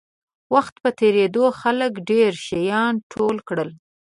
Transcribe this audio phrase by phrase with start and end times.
[0.53, 3.69] وخت په تېرېدو خلکو ډېر شیان ټول کړل.